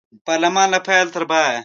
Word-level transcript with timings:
پارلمان 0.27 0.67
له 0.73 0.79
پیل 0.87 1.07
تر 1.13 1.23
پایه 1.31 1.57